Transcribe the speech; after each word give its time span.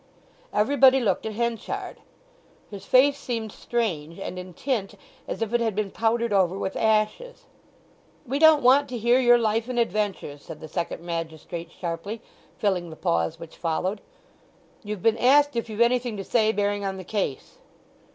Everybody 0.51 0.99
looked 0.99 1.27
at 1.27 1.33
Henchard. 1.35 1.97
His 2.71 2.87
face 2.87 3.19
seemed 3.19 3.51
strange, 3.51 4.17
and 4.17 4.39
in 4.39 4.55
tint 4.55 4.95
as 5.27 5.43
if 5.43 5.53
it 5.53 5.61
had 5.61 5.75
been 5.75 5.91
powdered 5.91 6.33
over 6.33 6.57
with 6.57 6.75
ashes. 6.75 7.45
"We 8.25 8.39
don't 8.39 8.63
want 8.63 8.89
to 8.89 8.97
hear 8.97 9.19
your 9.19 9.37
life 9.37 9.69
and 9.69 9.77
adventures," 9.77 10.41
said 10.41 10.59
the 10.59 10.67
second 10.67 11.03
magistrate 11.03 11.71
sharply, 11.71 12.19
filling 12.57 12.89
the 12.89 12.95
pause 12.95 13.39
which 13.39 13.55
followed. 13.57 14.01
"You've 14.83 15.03
been 15.03 15.19
asked 15.19 15.55
if 15.55 15.69
you've 15.69 15.81
anything 15.81 16.17
to 16.17 16.23
say 16.23 16.51
bearing 16.51 16.83
on 16.83 16.97
the 16.97 17.03
case." 17.03 17.59